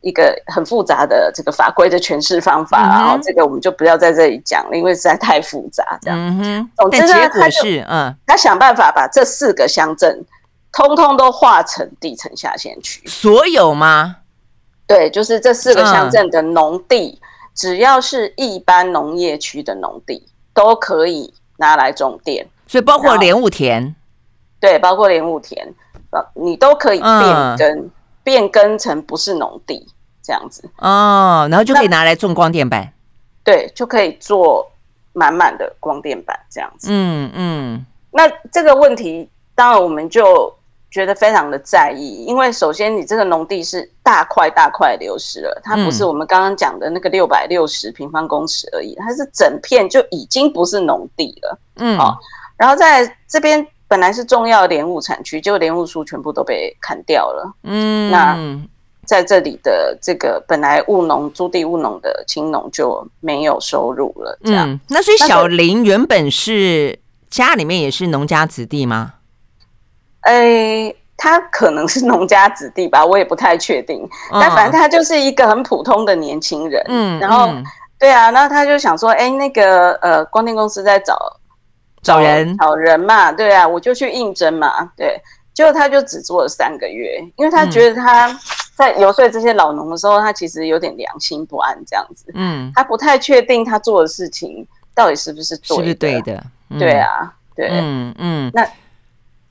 [0.03, 5.95] 一个很复杂的这个法规的诠释方法，然后这个我们就不要在这里讲了，因为实在太复杂。
[6.01, 10.25] 这样，嗯哼，总之呢，结果是，嗯，他想办法把这四个乡镇
[10.73, 13.07] 通通都划成地层下县区。
[13.07, 14.15] 所有吗？
[14.87, 22.47] 对，就是这四个乡镇的农地，嗯、只要是一般农业区的农地，都可以拿来种电。
[22.65, 23.95] 所以包括莲雾田，
[24.61, 25.67] 对，包括莲雾田，
[26.35, 27.79] 你都可以变更。
[27.79, 27.91] 嗯
[28.23, 29.83] 变更成不是农地
[30.21, 32.93] 这样子哦，然后就可以拿来种光电板，
[33.43, 34.71] 对，就可以做
[35.13, 36.89] 满满的光电板这样子。
[36.91, 40.53] 嗯嗯，那这个问题当然我们就
[40.91, 51.59] 觉得非常的在意，因为首先你这个农地是大块大块流失了，它不是我们刚刚讲的那个六百六十平方公尺而已，它是整片就已经不是农地了。
[51.77, 52.19] 嗯，好，
[52.55, 53.67] 然后在这边。
[53.91, 57.53] 本来是重要的莲雾产区，结果莲雾树全部都被砍掉了。
[57.63, 58.37] 嗯，那
[59.05, 64.39] 在这里的这个本来务农、租地务农的青农就没有收入了。
[64.45, 66.97] 这样，嗯、那所以小林原本是
[67.29, 69.15] 家里面也是农家子弟吗？
[70.21, 74.01] 哎、欸，他可能是农家子弟吧，我也不太确定。
[74.31, 76.81] 哦、但反正他就是一个很普通的年轻人。
[76.87, 77.61] 嗯，然后、嗯、
[77.99, 81.17] 对啊，然后他就想说，哎、欸，那个呃，光电公司在找。
[82.01, 85.19] 找人，找人嘛，对啊，我就去应征嘛，对，
[85.53, 88.35] 结果他就只做了三个月，因为他觉得他
[88.75, 92.31] 在游说这些老农的时候，他其实有点良心不安，这样子。
[92.33, 96.43] 嗯，他不太确定他做的事情到底是不是对的，是不是对的？
[96.69, 98.51] 嗯、对啊，对，嗯嗯。
[98.53, 98.67] 那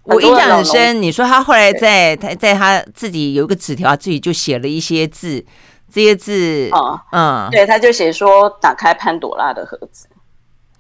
[0.04, 5.44] 我印象很深，你说他后来在他在他自己有一个纸条，自己就写了一些字，
[5.92, 10.08] 这些字，嗯嗯，对，他就写说打开潘朵拉的盒子，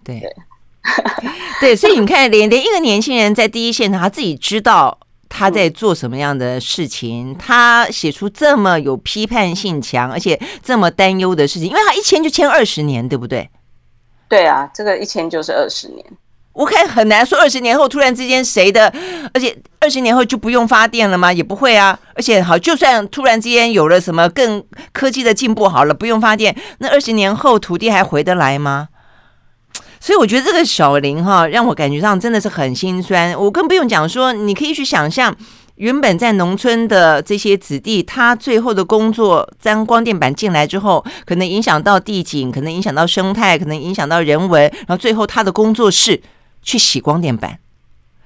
[0.02, 0.34] 对对，
[1.60, 4.98] 对，所以你看，连连一个年轻人在第一现场，他自己知道。
[5.32, 7.32] 他在做什么样的事情？
[7.38, 13.48] 他写出这么有批判性强，而且这么担忧的事情，因为他一签就签二十年，对不对？
[14.28, 16.04] 对啊，这个一签就是二十年。
[16.52, 18.92] 我看很难说二十年后突然之间谁的，
[19.32, 21.32] 而且二十年后就不用发电了吗？
[21.32, 21.96] 也不会啊。
[22.16, 28.88] 而且好，就算突然之间有了什么更科技的进步，好了，不用发电，那二十年后土地还回得来吗？
[30.02, 33.38] 所以我觉得这个小林哈，让我感觉上真的是很心酸。
[33.38, 35.36] 我更不用讲说，你可以去想象，
[35.74, 46.22] 原本在农村的这些子弟，他最后的工作，当光电板进来之后，可能影响到地景，可能影响到生态，可能影响到人文，然后最后他的工作是
[46.62, 47.58] 去洗光电板，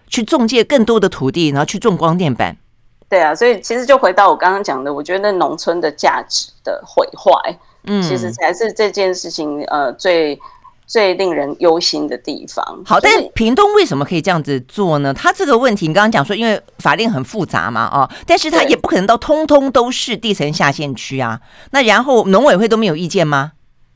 [0.08, 2.56] 去种借更多的土地，然后去种光电板。
[3.08, 10.40] 对啊，所以其实就回到我刚刚讲的，我觉得农村的价值的毁坏，嗯，其实才是这件事情呃最。
[10.86, 12.82] 最令人忧心的地方。
[12.84, 15.12] 好，但是屏东为什么可以这样子做呢？
[15.14, 21.40] 他这个问题，你刚刚讲说，因为法令很复杂嘛，哦，但是他也不可能到通通都是地层下陷区啊。
[21.70, 23.52] 那然后农委会都没有意见吗？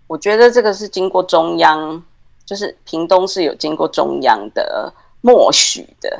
[0.07, 2.03] 我觉得这个是经过中央，
[2.47, 6.19] 就是屏东是有经过中央的默许的。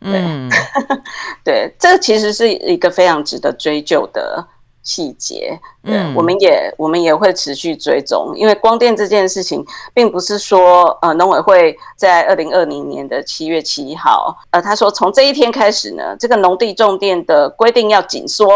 [0.00, 0.50] 对，嗯、
[1.42, 4.46] 对，这其实是一个非常值得追究的。
[4.84, 18.46] 细节，嗯，我们也我们也会持续追踪，因为光电这件事情，并不是说，呃，农委会在二零二零年的七月七号，呃，他说从这一天开始呢，这个农地种电的规定要紧缩，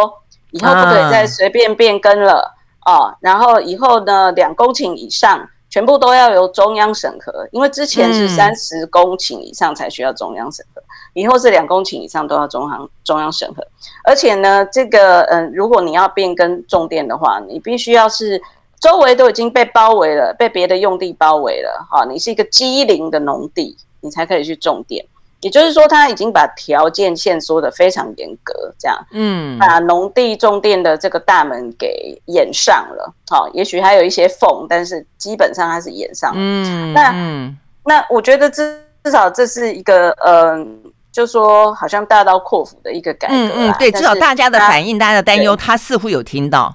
[0.50, 10.82] 以后不可以再随便变更了啊，哦，然后以后呢，两公顷以上全部都要由中央审核，因为之前是三十公顷以上才需要中央审核。
[11.18, 13.66] 以后是两公顷以上都要中央中央审核，
[14.04, 18.40] 而且呢，这个嗯、呃，如果你要变更种电的话，你必须要是
[18.80, 25.04] 周围都已经被包围了，被别的用地包围了，哈，你是一个机零的农地，你才可以去种电。
[25.40, 36.36] 也就是说，他已经把条件限缩得非常严格，这样，嗯，把农地种电的这个大门给掩上了，好，也许还有一些缝，但是基本上它是掩上了。
[36.40, 37.12] 嗯，那
[37.84, 40.82] 那我觉得至至少这是一个嗯。
[40.84, 46.72] 呃就说好像大刀阔斧的一个改革，嗯嗯，对，至少大家的反应、大家的担忧，他似乎有听到。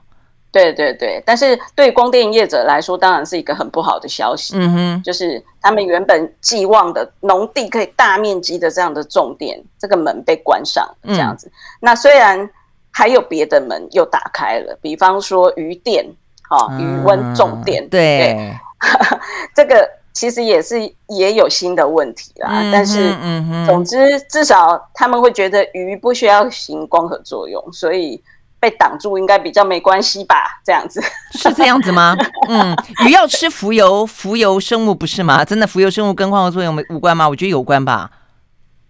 [0.51, 4.55] 对对对，但是对光电业者来说，当然是一个很不好的消息。
[4.57, 11.47] 嗯哼，就是他们原本寄望的农地可以大面积的这样的种电，这个门被关上了，这样子。
[11.47, 12.49] 嗯、那虽然
[12.91, 16.05] 还有别的门又打开了，比方说渔电，
[16.49, 18.53] 哈、哦，渔温种电，嗯、对，对
[19.55, 19.89] 这个。
[20.13, 23.97] 其实也是也有新的问题啦，嗯、但是，嗯总之
[24.29, 28.21] 至少他们会觉得鱼不需要行光合作用，所以
[28.59, 30.61] 被挡住应该比较没关系吧？
[30.63, 31.01] 这样子
[31.33, 32.15] 是这样子吗？
[32.47, 35.43] 嗯，鱼要吃浮游，浮游生物不是吗？
[35.43, 37.27] 真的浮游生物跟光合作用没无关吗？
[37.27, 38.09] 我觉得有关吧。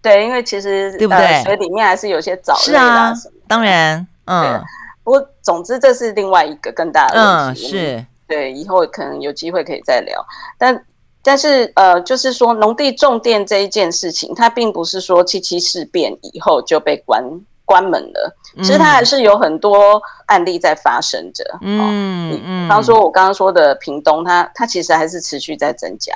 [0.02, 1.24] 对，因为其实对不对？
[1.24, 3.14] 呃、水里面还是有些藻类啊，
[3.48, 4.62] 当然，嗯。
[5.02, 7.66] 不过总之这是另外一个更大的问题。
[7.66, 8.06] 嗯，是。
[8.26, 10.22] 对，以后可能有机会可以再聊，
[10.58, 10.84] 但。
[11.26, 17.24] 但是，呃，就是说，农地种电这一件事情，它并不是说七七事变以后就被关
[17.64, 18.36] 关门了。
[18.58, 21.42] 其实它还是有很多案例在发生着。
[21.62, 26.12] 嗯嗯，比方说，我刚刚说的屏东，它它其实还是持续在增加。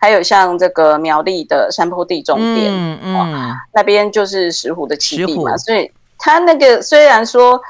[0.00, 7.60] 还有像这个苗栗的山坡地种电，嗯嗯，那边就是石虎的栖地嘛，所以它那个虽然说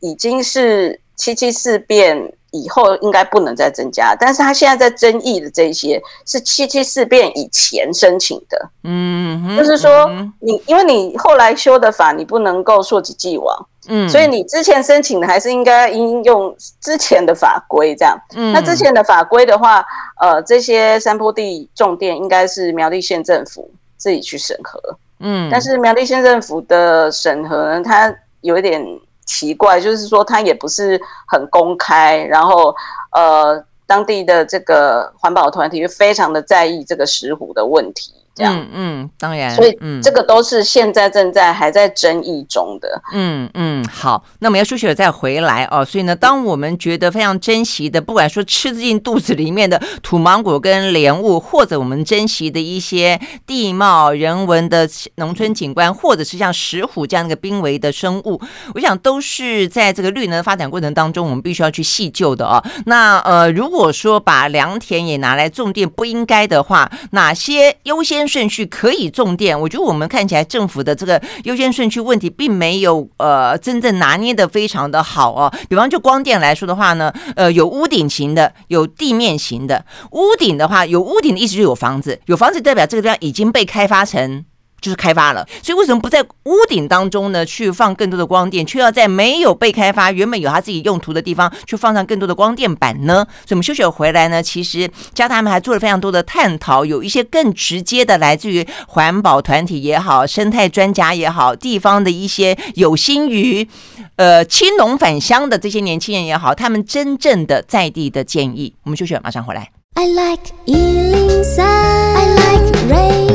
[0.00, 2.32] 已经是七七事变。
[2.50, 19.84] 以后应该不能再增加，但是他现在在争议的这些是七七事变以前申请的，嗯，就是说你因为你后来修的法，你不能够溯及既往，嗯，所以你之前申请的还是应该应用之前的法规这样，嗯，那之前的法规的话，
[20.18, 24.80] 呃，这些山坡地种电应该是苗栗县政府自己去审核，
[25.20, 28.82] 嗯，但是苗栗县政府的审核呢，它有一点。
[29.28, 32.74] 奇怪，就是说它也不是很公开，然后
[33.12, 43.02] 呃，当地的这个环保团体就非常的在意这个石虎的问题，这样，嗯，嗯，当然，所以嗯这个都是现在正在还在争议中的。
[43.12, 45.84] 嗯嗯，好，那我们要休息了再回来哦。
[45.84, 58.40] 所以呢，当我们觉得非常珍惜的，不管说吃进肚子里面的土芒果跟莲雾，或者我们珍惜的一些地貌、人文的农村景观，或者是像石虎这样的一个濒危的生物，
[58.74, 62.62] 我想都是在这个绿能发展过程当中，我们必须要去细究的哦。
[62.86, 69.58] 那呃，如果说把良田也拿来种电不应该的话，哪些优先顺序可以重电？
[69.58, 75.52] 我觉得我们看起来政府的这个优先顺序问题并没有呃真正拿捏的非常的好哦。
[75.68, 79.84] 比方就光电来说的话呢，呃，有屋顶型的，有地面型的。
[80.12, 84.44] 屋顶的话，有屋顶的意思就有房子，有房子代表这个地方已经被开发成。
[84.80, 87.44] 就是开发了，所以为什么不在屋顶当中呢？
[87.44, 93.26] 去放更多的光电，却要在没有被开发、原本有它自己用途的地方，去放上更多的光电板呢？
[93.46, 103.68] 所以，我们休息回来呢，其实加他们还做了非常多的探讨，有一些更直接的，来自于环保团体也好、生态专家也好、地方的一些有心于
[104.16, 108.74] 呃青农返乡的这些年轻人也好，他们真正的在地的建议。
[108.84, 109.70] 我们休息，马上回来。
[109.94, 113.27] I like 103, I like radio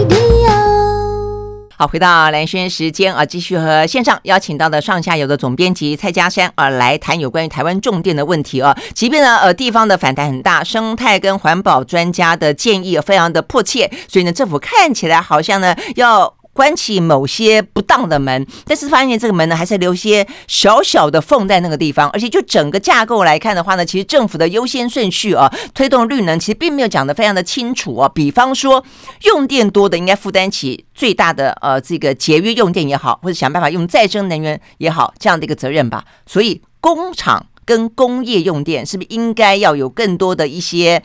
[1.88, 8.76] 回到蓝轩时间啊，继续和线上邀请到的上下游的总编辑蔡家山啊来谈有关于台湾重电的问题啊。
[8.94, 16.34] 即便呢呃地方的反弹很大，生态跟环保专家的建议非常的迫切，所以呢政府看起来好像呢要。
[16.54, 22.10] 关起某些不当的门，但是发现这个门呢，还是留些小小的缝在那个地方。
[22.12, 28.08] 而且就整个架构来看的话呢，其实政府的优先顺序啊，推动绿能其实并没有讲得非常的清楚啊。
[28.08, 28.84] 比方说，
[29.24, 36.06] 用电多的应该负担起最大的呃这个节约用电也好，或者想办法用再生能源也好，这样的一个责任吧。
[36.28, 41.01] 所以工厂跟工业用电是不是应该要有更多的一些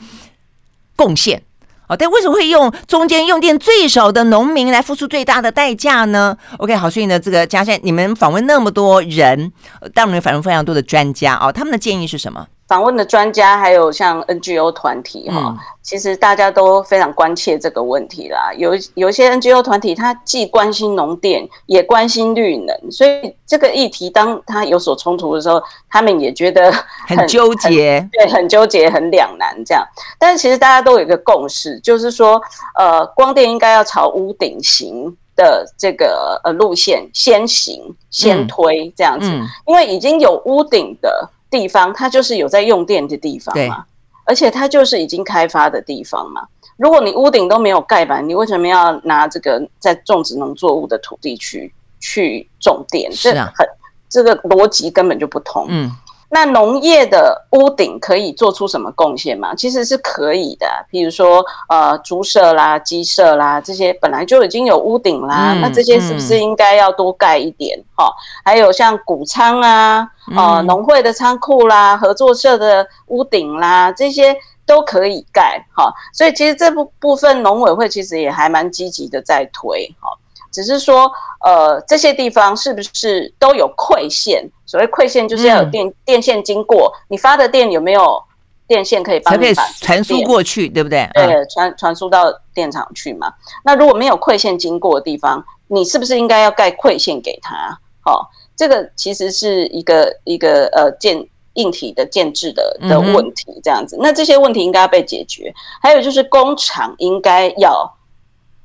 [0.94, 1.42] 贡献？
[1.89, 9.53] 哦，但为什么会用中间用电最少的农民来付出最大的代价呢？OK，好，所以呢，这个嘉轩，你们访问那么多人，
[9.95, 12.47] 当然访问非常多的专家哦，他们的建议是什么？
[12.68, 18.52] 访问的专家还有像 NGO 团体哈，其实大家都非常关切这个问题啦。
[18.58, 26.70] 有有一些 NGO 团体，他既关心农电，也关心绿能，所以这个议题当他有所冲突的时候，他们也觉得
[27.06, 29.82] 很，很纠结，对，很纠结，很两难这样。
[30.18, 32.38] 但是其实大家都有一个共识，就是说，
[32.78, 41.30] 呃，光电应该要朝屋顶型的这个呃路线先行先推这样子，嗯嗯、因为已经有屋顶的。
[41.51, 43.84] 地方它就是有在用电的地方嘛，
[44.24, 46.46] 而且它就是已经开发的地方嘛。
[46.76, 53.11] 如果你屋顶都没有盖板，你为什么要拿这个在种植农作物的土地去去种电？
[53.12, 53.68] 这很
[54.09, 55.66] 这个逻辑根本就不通。
[55.68, 55.90] 嗯。
[56.31, 59.55] 那农业的屋顶可以做出什么贡献吗？
[59.55, 67.83] 其实是可以的，比如说呃猪舍啦、鸡舍啦这些本来就已经有屋顶啦，嗯、那这些是不是应该要多盖一点？
[67.95, 68.12] 哈、嗯，
[68.45, 70.07] 还有像谷仓啊、
[70.37, 75.64] 呃农会的仓库啦、合作社的屋顶啦，这些都可以盖。
[75.74, 79.91] 哈，所以其实这部部分农委会其实也还蛮积极的在推。
[79.99, 80.11] 哈。
[80.51, 81.11] 只是说，
[81.44, 84.49] 呃，这些地方是不是都有馈线？
[84.66, 88.22] 所谓馈线，就是要有电、嗯、电线经过，你发的电有没有
[88.66, 91.09] 电线可以帮你把传输过去，对不对？
[91.14, 93.32] 对，传传输到电厂去嘛。
[93.64, 97.78] 那如果没有馈线经过的地方，你是不是应该要盖馈线给他？
[98.01, 98.26] 好、哦，
[98.57, 103.96] 这个其实是一个一个呃建硬体的建制的的问题，这样子。
[103.96, 105.53] 嗯、那这些问题应该要被解决。
[105.82, 107.94] 还有就是工厂应该要。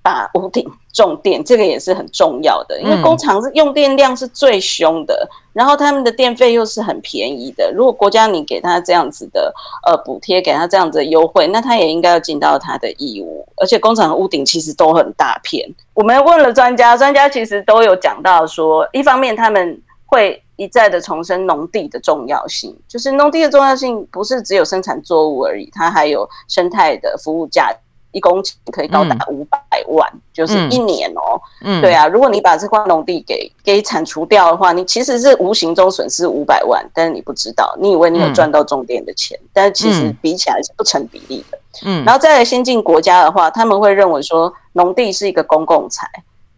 [0.04, 7.72] 把屋顶种电，这个也是很重要的，因为工厂是用电量是最凶的，嗯、然后他们的电费又是很便宜的。
[7.74, 9.52] 如果国家你给他这样子的
[9.88, 13.48] 呃补贴，给他这样子的优惠，那他也应该要尽到他的义务。
[13.56, 15.68] 而且工厂的屋顶其实都很大片。
[15.94, 27.80] 我们问了专家，专家其实都有讲到说，一方面他们会一再的重申农地的重要性，就是农地的重要性不是只有生产作物而已，它还有生态的服务价值。
[28.14, 31.42] 一公顷可以高达五百万，嗯、就是一年哦、喔。
[31.62, 41.58] 嗯，对啊，如果你把这块农地给给铲除掉的话，你其实是无形中损失五百万，但是你不知道，你以为你有赚到种电的钱，嗯、但是其实比起来是不成比例的。
[41.86, 46.08] 嗯，然后再来先进国家的话，他们会认为说农地是一个公共财，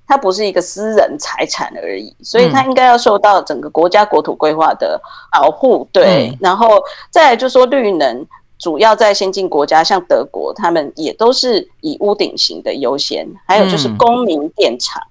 [0.06, 5.02] 它不是一个私人财产而已，所以它应该要受到整个国家国土规划的
[5.32, 5.88] 保护。
[5.92, 8.28] 对，嗯、然后再来就说绿能。
[8.58, 13.28] 主要在先进国家，像德国，他们也都是以屋顶型的优先。
[13.48, 15.02] 还有就是公民电厂，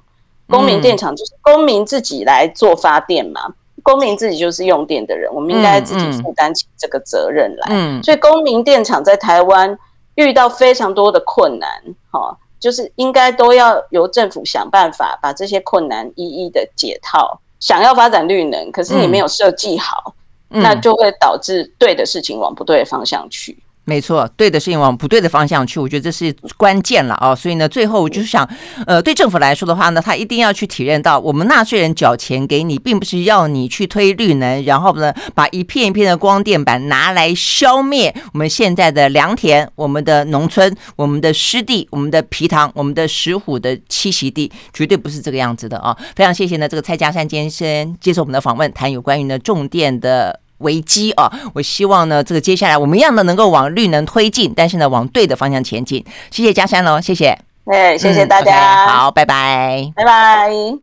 [0.48, 7.66] 嗯、公民电厂就是公民自己来做发电嘛，嗯、公民自己就是用电的人，我们应该自己负担起这个责任来。
[7.70, 9.78] 嗯嗯、所以公民电厂在台湾
[10.14, 11.68] 遇到非常多的困难，
[12.10, 12.38] 哈。
[12.60, 17.38] 就是应该都要由政府想办法把这些困难一一的解套。
[17.60, 20.14] 想要发展绿能，可是你没有设计好，
[20.54, 23.58] 嗯，那就会导致对的事情往不对的方向去。
[23.86, 27.34] 没错，对的事情往不对的方向去，我觉得这是关键了啊！
[27.34, 28.48] 所以呢，最后我就是想，
[28.86, 45.94] 呃，对政府来说的话呢，他一定要去体认到，我们纳税人缴钱给你，并不是要你去推绿能，然后呢，把一片一片的光电板拿来消灭我们现在的良田、我们的农村、我们的湿地、我们的皮塘、我们的石虎的栖息地，绝对不是这个样子的啊！
[46.16, 50.40] 非常谢谢呢，这个蔡家山先生接受我们的访问，谈有关于呢重电的。
[50.58, 51.30] 危机啊！
[51.54, 56.04] 我希望呢，这个接下来我们一样的能够往绿能推进，但是呢，往对的方向前进。
[56.30, 57.38] 谢谢嘉山喽，谢谢。
[57.66, 58.84] 哎，谢谢大家。
[58.84, 60.50] 嗯 okay, 好，拜拜，拜拜。